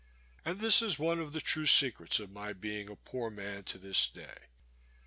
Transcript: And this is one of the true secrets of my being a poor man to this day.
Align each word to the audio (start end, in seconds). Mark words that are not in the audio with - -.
And 0.43 0.59
this 0.59 0.81
is 0.81 0.97
one 0.97 1.19
of 1.19 1.31
the 1.31 1.39
true 1.39 1.67
secrets 1.67 2.19
of 2.19 2.31
my 2.31 2.53
being 2.53 2.89
a 2.89 2.95
poor 2.95 3.29
man 3.29 3.63
to 3.65 3.77
this 3.77 4.07
day. 4.07 4.45